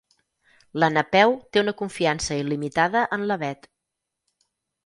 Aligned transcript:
La 0.83 0.89
Napeu 0.93 1.35
té 1.57 1.63
una 1.63 1.75
confiança 1.83 2.39
il·limitada 2.45 3.07
en 3.19 3.29
la 3.33 3.39
Bet. 3.47 3.71